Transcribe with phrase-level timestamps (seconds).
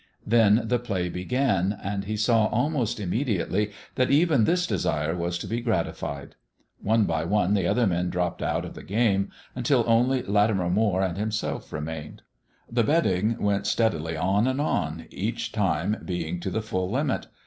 [0.25, 5.45] Then the play began, and he saw almost immediately that even this desire was to
[5.45, 6.33] be gratified.
[6.81, 11.03] One by one the other men dropped out of the game until only Latimer Moire
[11.03, 12.23] and himself remained.
[12.67, 17.27] The betting went steadily on and on, each time being to the full limit.